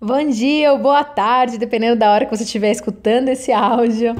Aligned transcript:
Bom 0.00 0.28
dia 0.28 0.72
ou 0.72 0.78
boa 0.78 1.04
tarde, 1.04 1.56
dependendo 1.56 1.96
da 1.96 2.12
hora 2.12 2.26
que 2.26 2.36
você 2.36 2.42
estiver 2.42 2.70
escutando 2.70 3.28
esse 3.28 3.52
áudio. 3.52 4.14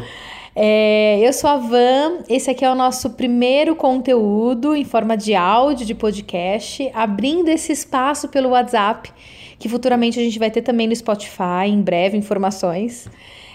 É, 0.54 1.18
eu 1.20 1.32
sou 1.32 1.50
a 1.50 1.56
Van, 1.56 2.20
esse 2.28 2.48
aqui 2.48 2.64
é 2.64 2.70
o 2.70 2.76
nosso 2.76 3.10
primeiro 3.10 3.74
conteúdo 3.74 4.74
em 4.74 4.84
forma 4.84 5.16
de 5.16 5.34
áudio, 5.34 5.84
de 5.84 5.94
podcast, 5.94 6.88
abrindo 6.94 7.48
esse 7.48 7.72
espaço 7.72 8.28
pelo 8.28 8.50
WhatsApp, 8.50 9.12
que 9.58 9.68
futuramente 9.68 10.18
a 10.18 10.22
gente 10.22 10.38
vai 10.38 10.50
ter 10.50 10.62
também 10.62 10.86
no 10.86 10.94
Spotify, 10.94 11.66
em 11.66 11.82
breve, 11.82 12.16
informações. 12.16 13.08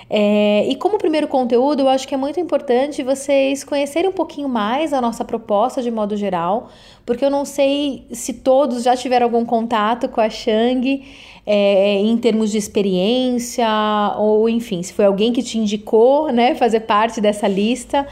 É, 0.10 0.66
e 0.68 0.76
como 0.76 0.98
primeiro 0.98 1.28
conteúdo, 1.28 1.82
eu 1.82 1.90
acho 1.90 2.08
que 2.08 2.16
é 2.16 2.18
muito 2.18 2.40
importante 2.40 3.04
vocês 3.04 3.64
conhecerem 3.64 4.10
um 4.10 4.14
pouquinho 4.14 4.50
mais 4.50 4.92
a 4.92 5.00
nossa 5.00 5.24
proposta 5.24 5.84
de 5.84 5.92
modo 5.92 6.18
geral, 6.18 6.70
porque 7.06 7.24
eu 7.24 7.30
não 7.30 7.46
sei 7.46 8.08
se 8.12 8.34
todos 8.34 8.84
já 8.84 8.96
tiveram 8.96 9.28
algum 9.28 9.46
contato 9.46 10.10
com 10.10 10.20
a 10.20 10.30
Shang 10.30 11.04
é, 11.46 12.00
em 12.00 12.18
termos 12.18 12.52
de 12.52 12.58
experiência, 12.58 13.68
ou 14.18 14.50
enfim, 14.50 14.82
se 14.82 14.94
foi 14.94 15.06
alguém 15.06 15.32
que 15.32 15.44
te 15.44 15.60
indicou 15.60 16.32
né, 16.32 16.56
fazer 16.56 16.82
parte 16.82 17.22
dessa 17.22 17.48
lista 17.48 18.08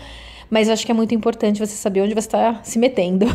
mas 0.50 0.68
eu 0.68 0.74
acho 0.74 0.86
que 0.86 0.92
é 0.92 0.96
muito 0.96 1.14
importante 1.14 1.60
você 1.60 1.76
saber 1.76 2.02
onde 2.02 2.14
você 2.14 2.28
está 2.28 2.60
se 2.64 2.80
metendo. 2.80 3.26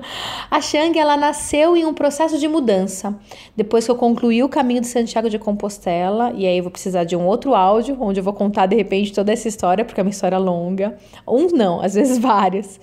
a 0.50 0.60
Shang, 0.60 0.98
ela 0.98 1.16
nasceu 1.16 1.76
em 1.76 1.84
um 1.84 1.92
processo 1.92 2.38
de 2.38 2.48
mudança. 2.48 3.14
Depois 3.56 3.84
que 3.84 3.90
eu 3.90 3.96
concluí 3.96 4.42
o 4.42 4.48
caminho 4.48 4.80
de 4.80 4.86
Santiago 4.86 5.28
de 5.28 5.38
Compostela, 5.38 6.32
e 6.34 6.46
aí 6.46 6.56
eu 6.56 6.64
vou 6.64 6.72
precisar 6.72 7.04
de 7.04 7.14
um 7.14 7.26
outro 7.26 7.54
áudio, 7.54 7.96
onde 8.00 8.20
eu 8.20 8.24
vou 8.24 8.32
contar 8.32 8.66
de 8.66 8.76
repente 8.76 9.12
toda 9.12 9.32
essa 9.32 9.48
história, 9.48 9.84
porque 9.84 10.00
é 10.00 10.04
uma 10.04 10.10
história 10.10 10.38
longa. 10.38 10.96
Uns 11.26 11.52
não, 11.52 11.80
às 11.80 11.94
vezes 11.94 12.18
várias. 12.18 12.80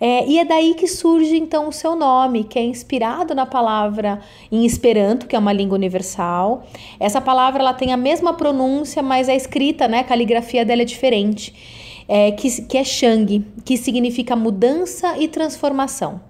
É, 0.00 0.26
e 0.26 0.38
é 0.38 0.44
daí 0.44 0.74
que 0.74 0.86
surge 0.86 1.36
então 1.36 1.68
o 1.68 1.72
seu 1.72 1.96
nome, 1.96 2.44
que 2.44 2.58
é 2.58 2.62
inspirado 2.62 3.34
na 3.34 3.46
palavra 3.46 4.20
em 4.50 4.64
Esperanto, 4.64 5.26
que 5.26 5.34
é 5.34 5.38
uma 5.38 5.52
língua 5.52 5.76
universal. 5.76 6.64
Essa 7.00 7.20
palavra 7.20 7.62
ela 7.62 7.74
tem 7.74 7.92
a 7.92 7.96
mesma 7.96 8.34
pronúncia, 8.34 9.02
mas 9.02 9.28
a 9.28 9.34
escrita, 9.34 9.88
né, 9.88 10.00
a 10.00 10.04
caligrafia 10.04 10.64
dela 10.64 10.82
é 10.82 10.84
diferente 10.84 11.81
é, 12.08 12.32
que, 12.32 12.62
que 12.62 12.78
é 12.78 12.84
Shang, 12.84 13.44
que 13.64 13.76
significa 13.76 14.36
mudança 14.36 15.18
e 15.18 15.28
transformação. 15.28 16.20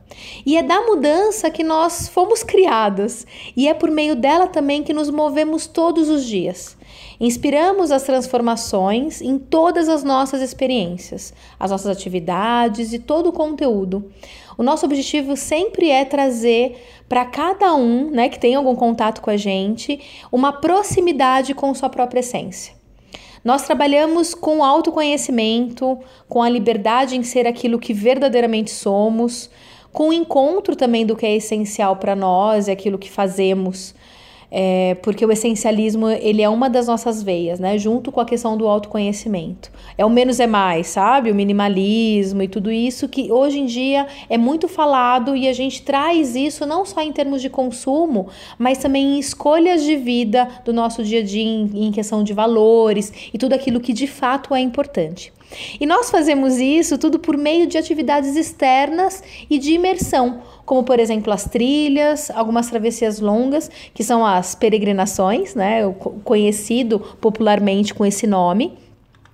E 0.44 0.56
é 0.56 0.62
da 0.62 0.80
mudança 0.82 1.50
que 1.50 1.64
nós 1.64 2.08
fomos 2.08 2.42
criados, 2.42 3.26
e 3.56 3.68
é 3.68 3.74
por 3.74 3.90
meio 3.90 4.14
dela 4.14 4.46
também 4.46 4.82
que 4.82 4.92
nos 4.92 5.10
movemos 5.10 5.66
todos 5.66 6.08
os 6.08 6.24
dias. 6.24 6.76
Inspiramos 7.18 7.90
as 7.90 8.02
transformações 8.02 9.20
em 9.20 9.38
todas 9.38 9.88
as 9.88 10.02
nossas 10.02 10.42
experiências, 10.42 11.32
as 11.58 11.70
nossas 11.70 11.96
atividades 11.96 12.92
e 12.92 12.98
todo 12.98 13.28
o 13.28 13.32
conteúdo. 13.32 14.10
O 14.58 14.62
nosso 14.62 14.84
objetivo 14.84 15.36
sempre 15.36 15.88
é 15.88 16.04
trazer 16.04 16.76
para 17.08 17.24
cada 17.24 17.74
um, 17.74 18.10
né, 18.10 18.28
que 18.28 18.38
tem 18.38 18.54
algum 18.54 18.74
contato 18.74 19.20
com 19.20 19.30
a 19.30 19.36
gente, 19.36 20.00
uma 20.30 20.52
proximidade 20.52 21.54
com 21.54 21.72
sua 21.74 21.88
própria 21.88 22.20
essência. 22.20 22.81
Nós 23.44 23.62
trabalhamos 23.62 24.34
com 24.34 24.62
autoconhecimento, 24.62 25.98
com 26.28 26.42
a 26.42 26.48
liberdade 26.48 27.16
em 27.16 27.22
ser 27.22 27.46
aquilo 27.46 27.78
que 27.78 27.92
verdadeiramente 27.92 28.70
somos, 28.70 29.50
com 29.92 30.08
o 30.08 30.12
encontro 30.12 30.76
também 30.76 31.04
do 31.04 31.16
que 31.16 31.26
é 31.26 31.36
essencial 31.36 31.96
para 31.96 32.14
nós 32.14 32.68
e 32.68 32.70
aquilo 32.70 32.98
que 32.98 33.10
fazemos 33.10 33.94
é, 34.54 34.94
porque 34.96 35.24
o 35.24 35.32
essencialismo 35.32 36.10
ele 36.10 36.42
é 36.42 36.48
uma 36.48 36.68
das 36.68 36.86
nossas 36.86 37.22
veias, 37.22 37.58
né? 37.58 37.78
Junto 37.78 38.12
com 38.12 38.20
a 38.20 38.24
questão 38.26 38.54
do 38.54 38.68
autoconhecimento. 38.68 39.72
É 39.96 40.04
o 40.04 40.10
menos 40.10 40.38
é 40.38 40.46
mais, 40.46 40.88
sabe? 40.88 41.30
O 41.30 41.34
minimalismo 41.34 42.42
e 42.42 42.48
tudo 42.48 42.70
isso 42.70 43.08
que 43.08 43.32
hoje 43.32 43.60
em 43.60 43.64
dia 43.64 44.06
é 44.28 44.36
muito 44.36 44.68
falado 44.68 45.34
e 45.34 45.48
a 45.48 45.54
gente 45.54 45.80
traz 45.80 46.36
isso 46.36 46.66
não 46.66 46.84
só 46.84 47.00
em 47.00 47.10
termos 47.10 47.40
de 47.40 47.48
consumo, 47.48 48.28
mas 48.58 48.76
também 48.76 49.16
em 49.16 49.18
escolhas 49.18 49.82
de 49.82 49.96
vida 49.96 50.46
do 50.66 50.72
nosso 50.72 51.02
dia 51.02 51.20
a 51.20 51.24
dia, 51.24 51.42
em, 51.42 51.86
em 51.86 51.90
questão 51.90 52.22
de 52.22 52.34
valores 52.34 53.10
e 53.32 53.38
tudo 53.38 53.54
aquilo 53.54 53.80
que 53.80 53.94
de 53.94 54.06
fato 54.06 54.54
é 54.54 54.60
importante. 54.60 55.32
E 55.80 55.86
nós 55.86 56.10
fazemos 56.10 56.58
isso 56.58 56.98
tudo 56.98 57.18
por 57.18 57.36
meio 57.36 57.66
de 57.66 57.78
atividades 57.78 58.36
externas 58.36 59.22
e 59.48 59.58
de 59.58 59.72
imersão, 59.72 60.42
como 60.64 60.82
por 60.84 60.98
exemplo 60.98 61.32
as 61.32 61.44
trilhas, 61.44 62.30
algumas 62.30 62.68
travessias 62.68 63.20
longas, 63.20 63.70
que 63.94 64.04
são 64.04 64.24
as 64.24 64.54
peregrinações, 64.54 65.54
né, 65.54 65.82
conhecido 66.24 67.00
popularmente 67.20 67.94
com 67.94 68.04
esse 68.04 68.26
nome, 68.26 68.76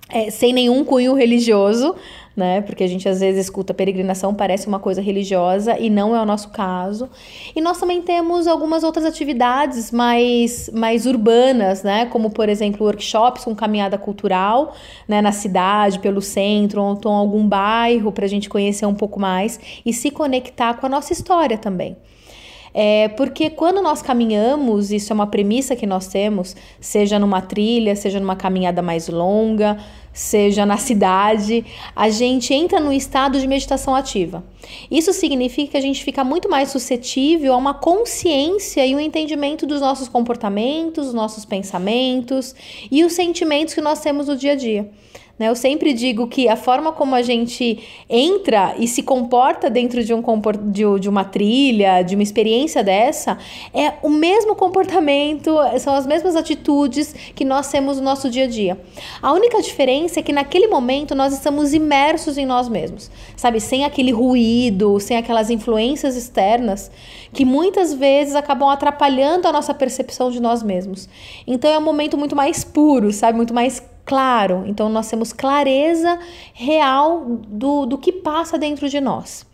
é, 0.09 0.29
sem 0.31 0.51
nenhum 0.51 0.83
cunho 0.83 1.13
religioso, 1.13 1.95
né? 2.35 2.61
Porque 2.61 2.83
a 2.83 2.87
gente 2.87 3.07
às 3.07 3.19
vezes 3.19 3.45
escuta 3.45 3.73
peregrinação 3.73 4.33
parece 4.33 4.67
uma 4.67 4.79
coisa 4.79 5.01
religiosa 5.01 5.77
e 5.77 5.89
não 5.89 6.15
é 6.15 6.21
o 6.21 6.25
nosso 6.25 6.49
caso. 6.49 7.09
E 7.55 7.61
nós 7.61 7.79
também 7.79 8.01
temos 8.01 8.47
algumas 8.47 8.83
outras 8.83 9.05
atividades 9.05 9.91
mais, 9.91 10.69
mais 10.73 11.05
urbanas, 11.05 11.83
né? 11.83 12.05
Como 12.05 12.31
por 12.31 12.49
exemplo 12.49 12.85
workshops 12.85 13.43
com 13.43 13.53
caminhada 13.53 13.97
cultural, 13.97 14.73
né? 15.07 15.21
Na 15.21 15.31
cidade, 15.31 15.99
pelo 15.99 16.21
centro, 16.21 16.81
ou 16.81 16.93
então 16.93 17.11
algum 17.11 17.47
bairro 17.47 18.11
para 18.11 18.25
a 18.25 18.29
gente 18.29 18.49
conhecer 18.49 18.85
um 18.85 18.95
pouco 18.95 19.19
mais 19.19 19.59
e 19.85 19.93
se 19.93 20.09
conectar 20.09 20.75
com 20.75 20.85
a 20.85 20.89
nossa 20.89 21.13
história 21.13 21.57
também. 21.57 21.97
É 22.73 23.07
porque 23.09 23.49
quando 23.49 23.81
nós 23.81 24.01
caminhamos, 24.01 24.91
isso 24.91 25.11
é 25.11 25.15
uma 25.15 25.27
premissa 25.27 25.75
que 25.75 25.85
nós 25.85 26.07
temos, 26.07 26.55
seja 26.79 27.17
numa 27.17 27.41
trilha, 27.41 27.95
seja 27.95 28.19
numa 28.19 28.35
caminhada 28.35 28.81
mais 28.81 29.07
longa, 29.07 29.77
seja 30.13 30.65
na 30.65 30.77
cidade, 30.77 31.65
a 31.95 32.09
gente 32.09 32.53
entra 32.53 32.79
no 32.79 32.91
estado 32.91 33.39
de 33.39 33.47
meditação 33.47 33.95
ativa. 33.95 34.43
Isso 34.91 35.13
significa 35.13 35.71
que 35.71 35.77
a 35.77 35.81
gente 35.81 36.03
fica 36.03 36.23
muito 36.23 36.49
mais 36.49 36.69
suscetível 36.69 37.53
a 37.53 37.57
uma 37.57 37.73
consciência 37.73 38.85
e 38.85 38.95
um 38.95 38.99
entendimento 38.99 39.65
dos 39.65 39.81
nossos 39.81 40.07
comportamentos, 40.07 41.05
dos 41.05 41.13
nossos 41.13 41.45
pensamentos 41.45 42.53
e 42.91 43.03
os 43.03 43.13
sentimentos 43.13 43.73
que 43.73 43.81
nós 43.81 43.99
temos 43.99 44.27
no 44.27 44.35
dia 44.35 44.51
a 44.51 44.55
dia. 44.55 44.89
Né? 45.39 45.47
Eu 45.47 45.55
sempre 45.55 45.93
digo 45.93 46.27
que 46.27 46.49
a 46.49 46.57
forma 46.57 46.91
como 46.91 47.15
a 47.15 47.21
gente 47.21 47.79
entra 48.09 48.75
e 48.77 48.87
se 48.87 49.01
comporta 49.01 49.69
dentro 49.69 50.03
de, 50.03 50.13
um, 50.13 50.21
de, 50.65 50.99
de 50.99 51.09
uma 51.09 51.23
trilha, 51.23 52.01
de 52.01 52.15
uma 52.15 52.23
experiência 52.23 52.83
dessa, 52.83 53.37
é 53.73 53.93
o 54.03 54.09
mesmo 54.09 54.55
comportamento, 54.55 55.55
são 55.79 55.95
as 55.95 56.05
mesmas 56.05 56.35
atitudes 56.35 57.15
que 57.33 57.45
nós 57.45 57.71
temos 57.71 57.97
no 57.97 58.03
nosso 58.03 58.29
dia 58.29 58.43
a 58.43 58.47
dia. 58.47 58.77
A 59.21 59.31
única 59.31 59.61
diferença 59.61 60.19
é 60.19 60.23
que 60.23 60.33
naquele 60.33 60.67
momento 60.67 61.15
nós 61.15 61.33
estamos 61.33 61.73
imersos 61.73 62.37
em 62.37 62.45
nós 62.45 62.67
mesmos, 62.67 63.09
sabe? 63.37 63.61
Sem 63.61 63.85
aquele 63.85 64.11
ruído, 64.11 64.99
sem 64.99 65.15
aquelas 65.15 65.49
influências 65.49 66.17
externas 66.17 66.91
que 67.31 67.45
muitas 67.45 67.93
vezes 67.93 68.35
acabam 68.35 68.69
atrapalhando 68.69 69.47
a 69.47 69.51
nossa 69.51 69.73
percepção 69.73 70.31
de 70.31 70.41
nós 70.41 70.63
mesmos. 70.63 71.07
Então 71.45 71.69
é 71.69 71.77
um 71.77 71.81
momento 71.81 72.17
muito 72.17 72.35
mais 72.35 72.63
puro, 72.63 73.13
sabe? 73.13 73.37
Muito 73.37 73.53
mais 73.53 73.81
claro. 74.09 74.63
Então, 74.65 74.89
nós 74.89 75.07
temos 75.07 75.31
clareza 75.31 76.17
real 76.51 77.23
do, 77.47 77.85
do 77.85 77.95
que 77.95 78.11
passa 78.11 78.57
dentro 78.57 78.89
de 78.89 78.99
nós. 78.99 79.45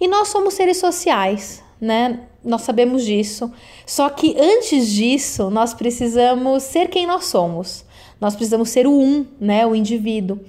E 0.00 0.08
nós 0.08 0.26
somos 0.26 0.54
seres 0.54 0.78
sociais, 0.78 1.62
né? 1.80 2.20
Nós 2.44 2.62
sabemos 2.62 3.04
disso. 3.04 3.50
Só 3.86 4.10
que 4.10 4.36
antes 4.36 4.88
disso, 4.88 5.50
nós 5.50 5.72
precisamos 5.72 6.64
ser 6.64 6.88
quem 6.88 7.06
nós 7.06 7.26
somos. 7.26 7.84
Nós 8.20 8.34
precisamos 8.34 8.70
ser 8.70 8.88
o 8.88 8.92
um, 8.92 9.24
né? 9.40 9.64
O 9.64 9.76
indivíduo. 9.76 10.40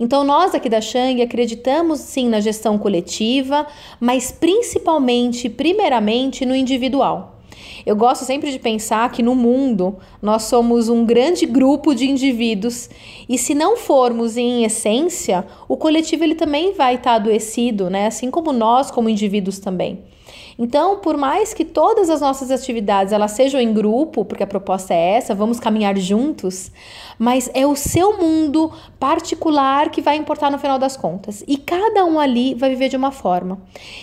Então, 0.00 0.24
nós 0.24 0.54
aqui 0.54 0.70
da 0.70 0.80
Shang 0.80 1.20
acreditamos 1.20 2.00
sim 2.00 2.26
na 2.26 2.40
gestão 2.40 2.78
coletiva, 2.78 3.66
mas 4.00 4.32
principalmente, 4.32 5.50
primeiramente, 5.50 6.46
no 6.46 6.56
individual. 6.56 7.37
Eu 7.84 7.96
gosto 7.96 8.24
sempre 8.24 8.50
de 8.50 8.58
pensar 8.58 9.10
que 9.10 9.22
no 9.22 9.34
mundo 9.34 9.96
nós 10.20 10.42
somos 10.42 10.88
um 10.88 11.04
grande 11.04 11.46
grupo 11.46 11.94
de 11.94 12.08
indivíduos 12.08 12.88
e 13.28 13.38
se 13.38 13.54
não 13.54 13.76
formos 13.76 14.36
em 14.36 14.64
essência, 14.64 15.46
o 15.68 15.76
coletivo 15.76 16.24
ele 16.24 16.34
também 16.34 16.72
vai 16.72 16.96
estar 16.96 17.14
adoecido, 17.14 17.88
né? 17.88 18.06
Assim 18.06 18.30
como 18.30 18.52
nós 18.52 18.90
como 18.90 19.08
indivíduos 19.08 19.58
também. 19.58 20.00
Então, 20.58 20.98
por 20.98 21.16
mais 21.16 21.54
que 21.54 21.64
todas 21.64 22.10
as 22.10 22.20
nossas 22.20 22.50
atividades 22.50 23.12
elas 23.12 23.30
sejam 23.30 23.60
em 23.60 23.72
grupo, 23.72 24.24
porque 24.24 24.42
a 24.42 24.46
proposta 24.46 24.92
é 24.92 25.14
essa, 25.14 25.32
vamos 25.32 25.60
caminhar 25.60 25.96
juntos, 25.96 26.72
mas 27.16 27.48
é 27.54 27.64
o 27.64 27.76
seu 27.76 28.18
mundo 28.18 28.72
particular 28.98 29.88
que 29.88 30.02
vai 30.02 30.16
importar 30.16 30.50
no 30.50 30.58
final 30.58 30.76
das 30.76 30.96
contas. 30.96 31.44
E 31.46 31.56
cada 31.56 32.04
um 32.04 32.18
ali 32.18 32.54
vai 32.54 32.70
viver 32.70 32.88
de 32.88 32.96
uma 32.96 33.12
forma. 33.12 33.60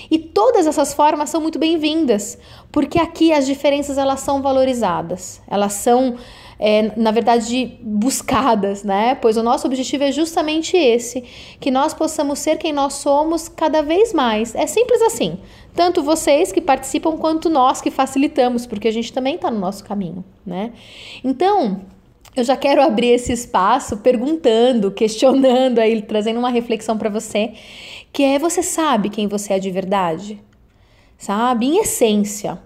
E 0.10 0.18
todas 0.18 0.66
essas 0.66 0.94
formas 0.94 1.30
são 1.30 1.42
muito 1.42 1.60
bem-vindas, 1.60 2.38
porque 2.72 3.00
aqui 3.00 3.34
as 3.34 3.46
diferenças 3.46 3.98
elas 3.98 4.22
são 4.22 4.42
valorizadas. 4.42 5.42
Elas 5.50 5.74
são 5.74 6.16
é, 6.60 6.92
na 6.98 7.12
verdade, 7.12 7.78
buscadas, 7.82 8.84
né? 8.84 9.16
Pois 9.16 9.38
o 9.38 9.44
nosso 9.44 9.68
objetivo 9.68 10.04
é 10.04 10.12
justamente 10.12 10.78
esse: 10.78 11.22
que 11.60 11.70
nós 11.70 11.94
possamos 11.94 12.40
ser 12.40 12.58
quem 12.58 12.72
nós 12.72 12.94
somos 12.94 13.48
cada 13.48 13.82
vez 13.82 14.14
mais. 14.14 14.56
É 14.56 14.66
simples 14.66 15.02
assim. 15.02 15.40
Tanto 15.74 16.02
vocês 16.02 16.52
que 16.52 16.62
participam 16.62 17.18
quanto 17.18 17.50
nós 17.50 17.82
que 17.82 17.92
facilitamos, 17.92 18.66
porque 18.66 18.88
a 18.88 18.92
gente 18.92 19.12
também 19.12 19.36
está 19.36 19.52
no 19.52 19.60
nosso 19.60 19.84
caminho, 19.84 20.24
né? 20.46 20.72
Então, 21.24 21.82
eu 22.36 22.44
já 22.44 22.56
quero 22.56 22.82
abrir 22.82 23.10
esse 23.10 23.34
espaço 23.34 23.98
perguntando, 23.98 24.92
questionando 24.92 25.80
aí, 25.80 26.02
trazendo 26.02 26.40
uma 26.40 26.50
reflexão 26.50 26.98
para 26.98 27.10
você, 27.10 27.54
que 28.12 28.24
é 28.24 28.40
você 28.40 28.64
sabe 28.64 29.10
quem 29.10 29.28
você 29.28 29.54
é 29.54 29.60
de 29.60 29.70
verdade? 29.70 30.42
Sabe? 31.18 31.66
Em 31.66 31.80
essência. 31.80 32.60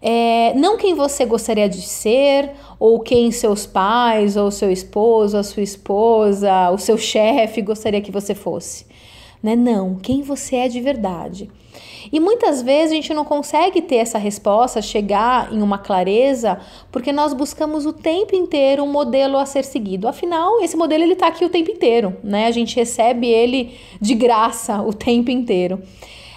É, 0.00 0.54
não 0.54 0.76
quem 0.76 0.94
você 0.94 1.24
gostaria 1.24 1.68
de 1.68 1.82
ser, 1.82 2.52
ou 2.78 3.00
quem 3.00 3.30
seus 3.30 3.66
pais, 3.66 4.36
ou 4.36 4.50
seu 4.50 4.70
esposo, 4.70 5.36
a 5.36 5.42
sua 5.42 5.62
esposa, 5.62 6.70
o 6.70 6.78
seu 6.78 6.96
chefe 6.96 7.60
gostaria 7.60 8.00
que 8.00 8.12
você 8.12 8.34
fosse. 8.34 8.86
Né? 9.42 9.56
Não, 9.56 9.96
quem 9.96 10.22
você 10.22 10.56
é 10.56 10.68
de 10.68 10.80
verdade. 10.80 11.50
E 12.10 12.20
muitas 12.20 12.62
vezes 12.62 12.92
a 12.92 12.94
gente 12.94 13.12
não 13.12 13.24
consegue 13.24 13.82
ter 13.82 13.96
essa 13.96 14.18
resposta, 14.18 14.80
chegar 14.80 15.52
em 15.52 15.60
uma 15.60 15.78
clareza, 15.78 16.58
porque 16.90 17.12
nós 17.12 17.34
buscamos 17.34 17.84
o 17.84 17.92
tempo 17.92 18.34
inteiro 18.34 18.82
um 18.82 18.90
modelo 18.90 19.36
a 19.36 19.44
ser 19.44 19.64
seguido. 19.64 20.08
Afinal, 20.08 20.62
esse 20.62 20.76
modelo 20.76 21.02
ele 21.02 21.12
está 21.12 21.26
aqui 21.26 21.44
o 21.44 21.50
tempo 21.50 21.70
inteiro, 21.70 22.16
né? 22.22 22.46
A 22.46 22.50
gente 22.50 22.76
recebe 22.76 23.28
ele 23.28 23.76
de 24.00 24.14
graça 24.14 24.80
o 24.80 24.92
tempo 24.92 25.30
inteiro. 25.30 25.82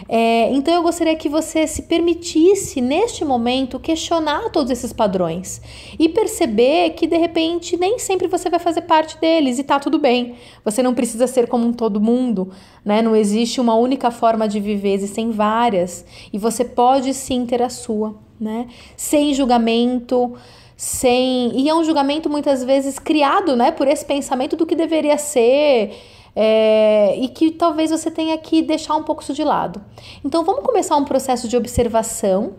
É, 0.08 0.52
então 0.52 0.74
eu 0.74 0.84
gostaria 0.84 1.16
que 1.16 1.30
você 1.30 1.66
se 1.68 1.84
permitisse, 1.84 2.82
neste 2.82 3.24
momento, 3.24 3.80
questionar 3.80 4.50
todos 4.50 4.72
esses 4.72 4.92
padrões 4.94 5.62
e 5.98 6.10
perceber 6.10 6.92
que 6.92 7.08
de 7.08 7.18
repente 7.18 7.78
nem 7.78 8.00
sempre 8.00 8.28
você 8.28 8.50
vai 8.50 8.60
fazer 8.60 8.82
parte 8.82 9.20
deles 9.20 9.60
e 9.60 9.64
tá 9.64 9.80
tudo 9.80 10.00
bem. 10.00 10.36
Você 10.64 10.82
não 10.82 10.94
precisa 10.94 11.28
ser 11.28 11.48
como 11.48 11.68
um 11.68 11.74
todo 11.74 12.02
mundo, 12.02 12.52
né? 12.84 13.02
Não 13.02 13.16
existe 13.16 13.62
uma 13.62 13.76
única 13.76 14.12
forma 14.12 14.48
de 14.48 14.60
viver, 14.60 14.94
existem 14.94 15.32
várias 15.32 16.06
e 16.32 16.38
você 16.38 16.64
pode 16.64 17.14
sim 17.14 17.46
ter 17.46 17.62
a 17.62 17.70
sua, 17.70 18.16
né? 18.40 18.68
Sem 18.96 19.34
julgamento 19.34 20.34
sem 20.82 21.52
e 21.60 21.70
é 21.70 21.76
um 21.76 21.84
julgamento 21.84 22.28
muitas 22.28 22.64
vezes 22.64 22.98
criado, 22.98 23.56
né, 23.56 23.72
por 23.72 23.88
esse 23.88 24.04
pensamento 24.04 24.56
do 24.56 24.66
que 24.66 24.76
deveria 24.76 25.16
ser 25.16 25.92
é, 26.36 27.16
e 27.18 27.28
que 27.28 27.52
talvez 27.52 27.92
você 27.92 28.10
tenha 28.10 28.38
que 28.38 28.62
deixar 28.62 28.96
um 28.96 29.04
pouco 29.04 29.22
isso 29.22 29.34
de 29.34 29.44
lado. 29.44 29.82
Então 30.24 30.44
vamos 30.44 30.64
começar 30.64 30.96
um 30.96 31.06
processo 31.06 31.48
de 31.48 31.58
observação 31.58 32.54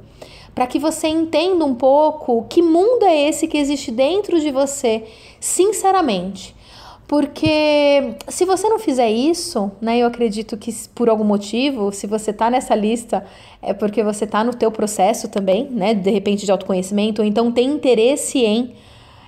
para 0.55 0.67
que 0.67 0.79
você 0.79 1.09
entenda 1.09 1.65
um 1.65 1.75
pouco 1.75 2.47
que 2.49 2.61
mundo 2.61 3.05
é 3.05 3.29
esse 3.29 3.49
que 3.49 3.57
existe 3.57 3.91
dentro 3.91 4.39
de 4.41 4.51
você, 4.51 5.05
sinceramente. 5.41 6.55
Porque 7.09 8.15
se 8.29 8.47
você 8.47 8.69
não 8.69 8.79
fizer 8.79 9.11
isso, 9.11 9.71
né, 9.83 9.99
eu 9.99 10.07
acredito 10.07 10.57
que 10.57 10.75
por 10.95 11.11
algum 11.11 11.25
motivo, 11.25 11.93
se 11.93 12.07
você 12.07 12.33
tá 12.33 12.49
nessa 12.49 12.75
lista, 12.75 13.27
é 13.61 13.75
porque 13.75 14.03
você 14.03 14.27
tá 14.27 14.43
no 14.43 14.55
teu 14.55 14.71
processo 14.71 15.29
também, 15.29 15.67
né, 15.71 15.93
de 15.93 16.11
repente 16.11 16.47
de 16.47 16.51
autoconhecimento, 16.51 17.21
ou 17.21 17.29
então 17.29 17.53
tem 17.53 17.69
interesse 17.69 18.39
em 18.39 18.75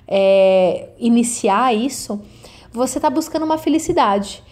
é, 0.07 0.89
iniciar 0.97 1.75
isso, 1.75 2.19
você 2.75 2.97
está 2.97 3.09
buscando 3.09 3.43
uma 3.43 3.57
felicidade. 3.57 4.43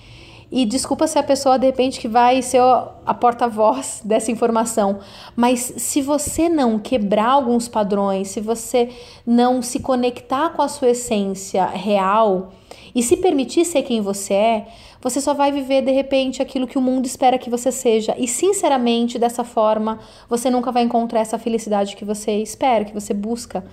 E 0.56 0.66
desculpa 0.66 1.08
se 1.08 1.18
a 1.18 1.24
pessoa 1.24 1.58
de 1.58 1.66
repente 1.66 2.00
que 2.00 2.08
vai 2.08 2.42
ser 2.44 2.62
a 3.06 3.14
porta-voz 3.14 4.02
dessa 4.06 4.32
informação, 4.32 5.00
mas 5.36 5.74
se 5.78 6.00
você 6.00 6.48
não 6.48 6.78
quebrar 6.78 7.30
alguns 7.30 7.68
padrões, 7.68 8.28
se 8.28 8.40
você 8.40 8.90
não 9.26 9.64
se 9.64 9.80
conectar 9.80 10.50
com 10.50 10.62
a 10.62 10.68
sua 10.68 10.92
essência 10.92 11.66
real 11.66 12.52
e 12.94 13.02
se 13.02 13.18
permitir 13.18 13.66
ser 13.66 13.82
quem 13.82 14.00
você 14.00 14.34
é, 14.36 14.68
você 15.02 15.20
só 15.20 15.34
vai 15.34 15.52
viver 15.52 15.82
de 15.82 15.92
repente 15.92 16.42
aquilo 16.42 16.68
que 16.68 16.78
o 16.78 16.82
mundo 16.82 17.06
espera 17.06 17.38
que 17.38 17.50
você 17.50 17.72
seja. 17.72 18.16
E 18.18 18.28
sinceramente, 18.28 19.20
dessa 19.20 19.44
forma, 19.44 20.00
você 20.30 20.50
nunca 20.50 20.72
vai 20.72 20.84
encontrar 20.84 21.20
essa 21.20 21.40
felicidade 21.40 21.96
que 21.96 22.06
você 22.06 22.44
espera, 22.44 22.86
que 22.86 22.94
você 22.94 23.14
busca. 23.14 23.66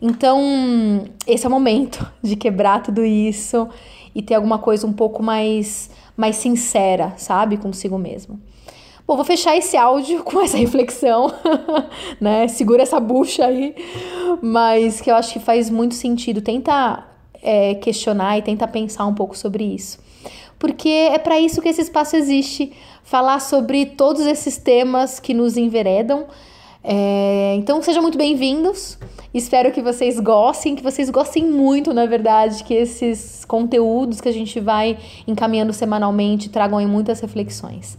Então, 0.00 1.04
esse 1.26 1.44
é 1.44 1.48
o 1.48 1.50
momento 1.50 2.10
de 2.22 2.36
quebrar 2.36 2.82
tudo 2.82 3.04
isso 3.04 3.68
e 4.14 4.22
ter 4.22 4.34
alguma 4.34 4.58
coisa 4.58 4.86
um 4.86 4.92
pouco 4.92 5.22
mais, 5.22 5.90
mais 6.16 6.36
sincera, 6.36 7.14
sabe, 7.16 7.56
consigo 7.56 7.98
mesmo. 7.98 8.40
Bom, 9.06 9.16
vou 9.16 9.24
fechar 9.24 9.56
esse 9.56 9.76
áudio 9.76 10.22
com 10.24 10.40
essa 10.40 10.56
reflexão, 10.56 11.32
né? 12.20 12.48
Segura 12.48 12.82
essa 12.82 12.98
bucha 12.98 13.44
aí, 13.44 13.74
mas 14.40 15.00
que 15.00 15.10
eu 15.10 15.14
acho 15.14 15.32
que 15.32 15.40
faz 15.40 15.68
muito 15.68 15.94
sentido. 15.94 16.40
Tenta 16.40 17.04
é, 17.42 17.74
questionar 17.74 18.38
e 18.38 18.42
tenta 18.42 18.66
pensar 18.66 19.06
um 19.06 19.14
pouco 19.14 19.36
sobre 19.36 19.64
isso. 19.64 19.98
Porque 20.58 20.88
é 20.88 21.18
para 21.18 21.38
isso 21.38 21.60
que 21.60 21.68
esse 21.68 21.82
espaço 21.82 22.16
existe 22.16 22.72
falar 23.02 23.38
sobre 23.40 23.84
todos 23.84 24.24
esses 24.24 24.56
temas 24.56 25.20
que 25.20 25.34
nos 25.34 25.58
enveredam. 25.58 26.24
É, 26.86 27.54
então, 27.56 27.82
sejam 27.82 28.02
muito 28.02 28.18
bem-vindos. 28.18 28.98
Espero 29.32 29.72
que 29.72 29.80
vocês 29.80 30.20
gostem, 30.20 30.76
que 30.76 30.82
vocês 30.82 31.08
gostem 31.08 31.46
muito, 31.46 31.94
na 31.94 32.04
verdade, 32.04 32.62
que 32.62 32.74
esses 32.74 33.42
conteúdos 33.46 34.20
que 34.20 34.28
a 34.28 34.32
gente 34.32 34.60
vai 34.60 34.98
encaminhando 35.26 35.72
semanalmente 35.72 36.50
tragam 36.50 36.78
em 36.78 36.86
muitas 36.86 37.20
reflexões. 37.20 37.96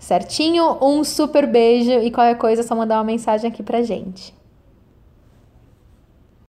Certinho? 0.00 0.76
Um 0.82 1.04
super 1.04 1.46
beijo 1.46 1.92
e 1.92 2.10
qualquer 2.10 2.36
coisa 2.36 2.62
é 2.62 2.64
só 2.64 2.74
mandar 2.74 2.96
uma 2.96 3.04
mensagem 3.04 3.48
aqui 3.48 3.62
pra 3.62 3.82
gente. 3.82 4.34